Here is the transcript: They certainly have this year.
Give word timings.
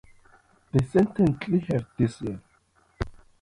They 0.71 0.83
certainly 0.83 1.59
have 1.69 1.85
this 1.95 2.19
year. 2.23 2.41